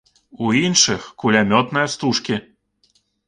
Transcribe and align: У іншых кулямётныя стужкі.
У 0.45 0.53
іншых 0.67 1.01
кулямётныя 1.25 1.91
стужкі. 1.97 2.41